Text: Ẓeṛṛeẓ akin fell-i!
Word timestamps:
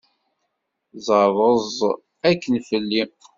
Ẓeṛṛeẓ 1.07 1.77
akin 2.29 2.55
fell-i! 2.67 3.03